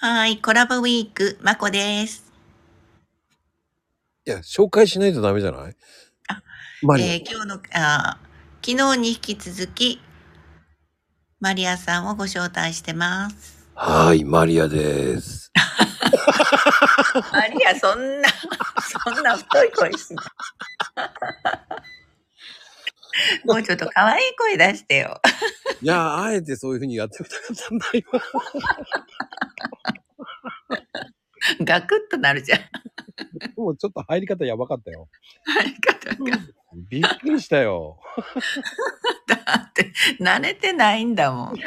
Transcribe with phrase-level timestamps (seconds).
[0.00, 2.24] はい、コラボウィーク、まこです。
[4.26, 5.76] いや、紹介しないとダメじゃない？
[6.28, 6.42] あ
[6.82, 8.28] マえー今日の、あー
[8.64, 10.00] 昨日に引き続き、
[11.40, 13.66] マリアさんをご招待してます。
[13.74, 15.50] はーい、マリアです。
[17.32, 18.28] マリア、そんな、
[19.04, 20.26] そんな太い声しない。
[23.44, 25.20] もうちょっと可愛い声出してよ。
[25.80, 28.04] いや、あえてそういう風にやってみたかったんだ、今。
[31.64, 32.60] ガクッとなるじゃん。
[33.56, 35.08] もうちょっと入り方やばかったよ。
[35.44, 36.38] 入り方が。
[36.90, 37.98] びっくりしたよ。
[39.26, 39.36] だ
[39.68, 41.56] って、慣れてないんだもん。
[41.56, 41.60] い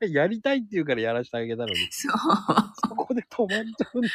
[0.00, 2.12] や、やりたいって言うからやらせてあげたのに、そう。
[2.88, 4.08] そこで止まっちゃうんだ。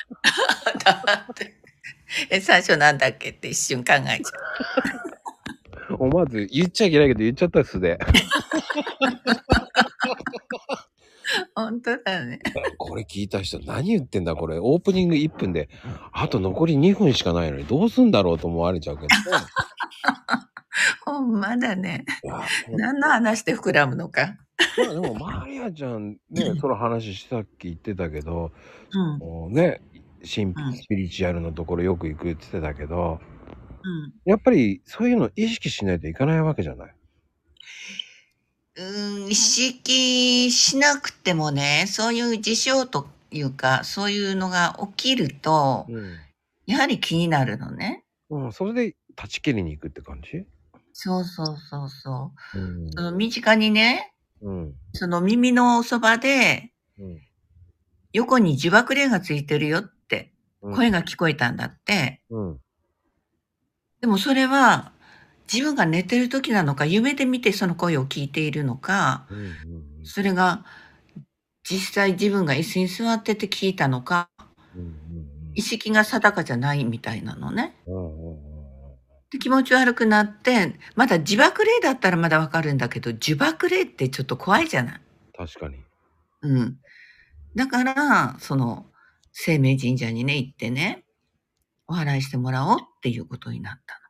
[1.05, 1.55] だって。
[2.29, 5.14] え、最初なんだっけって一瞬考えちゃう。
[5.99, 7.99] 思わず言っちゃいけないけど言っちゃった素で。
[11.55, 12.39] 本当だよね。
[12.77, 14.59] これ聞いた人何言ってんだこれ。
[14.59, 15.69] オープニング1分で、
[16.11, 19.15] あと残り2分しかないのにどうすんだろうと思われちゃうけどね。
[21.05, 22.05] ほんまだね。
[22.69, 24.35] 何の話で膨らむのか。
[24.77, 28.51] まあでも、マリアちゃんね、その話したっき言ってたけど、
[28.91, 29.17] うん。
[29.19, 29.81] もうね、
[30.23, 33.34] 神うんスピリチュアルのところよく行くって言ってたけど、うん。
[34.25, 36.95] やっぱりそういうの意識しないといかないわけじゃない？
[38.77, 46.17] うーん、意識しなくてもね、そういう事象というか、そういうのが起きると、うん。
[46.65, 48.03] やはり気になるのね。
[48.29, 50.45] うん、それで断ち切りに行くって感じ？
[50.93, 52.59] そうそうそうそう。
[52.59, 54.73] うんその身近にね、うん。
[54.93, 57.21] その耳のそばで、うん。
[58.13, 62.21] 横に自爆霊がついてるよってうん声が聞こえたんだって。
[62.29, 62.59] うん。
[64.05, 64.91] でもそれは
[65.51, 69.37] 自分が寝てる時なのか、夢で見てその声を聞いているのか、うん。
[69.37, 69.55] うん
[70.03, 70.63] それが
[71.63, 74.29] 実際自分が椅子に座ってて聞いたのか、
[74.75, 74.93] うん。
[75.55, 77.73] 意識が定かじゃないみたいなのね。
[77.87, 77.95] うん。
[77.95, 78.29] うん。
[78.29, 78.37] うん。
[79.31, 85.01] で気持ち悪くなって、まだ自爆霊だったらまだわかるんだけど、呪縛霊ってちょっと怖いじゃない。
[85.35, 85.77] 確かに。
[86.43, 86.77] うん。
[87.55, 88.85] だから、その、
[89.31, 91.05] 生命神社にね、行ってね、
[91.87, 94.01] お祓いしてもらおうっていうことになった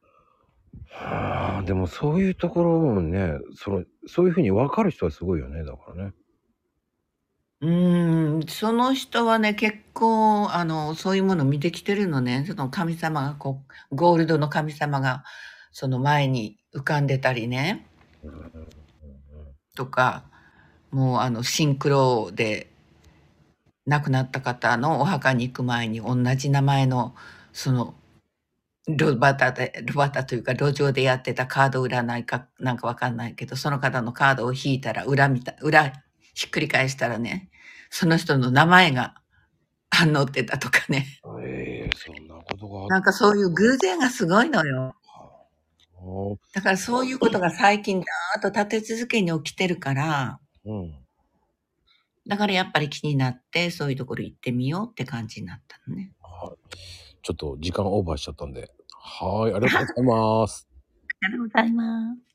[0.90, 6.14] はあ、でもそういうところもね、その、そういうふうに分かる人はすごいよね、だからね。
[7.62, 7.68] の。
[7.68, 12.46] うーん、その人はね、結構、あの、そういうものを見てきてるのね。
[12.48, 15.26] その神様がこう、ゴールドの神様が、
[15.74, 17.86] その前に浮かんでたりね。
[18.24, 18.68] うんうんうん
[19.76, 20.24] とか、
[20.92, 22.72] もうあのシンクロで
[23.86, 27.14] 亡くなった方のお墓に行く前に同じ名前の
[27.52, 27.94] その
[28.88, 35.92] ロバタで、ロバタというか路上でやってたカード占いかなんかわかんないけど、その方のカードを引いたら裏見た、裏
[36.34, 37.50] ひっくり返したらね、
[37.90, 39.16] その人の名前が
[39.90, 41.08] 反応ってたとかね。
[41.42, 44.96] ええそんなことがあっなんかそういう偶然がすごいのよ。
[46.54, 50.94] だからそういうことが最近だーっと立て続けに起きてるから、うん。
[52.28, 56.12] だからやっぱり気になって、そういうところ行ってみようって感じになったのね。
[56.22, 56.78] はい。
[57.26, 58.70] ちょっと時間オーバーしちゃったんで。
[58.92, 60.70] はい、ありがとうございます。
[61.26, 62.35] ありがとうございます。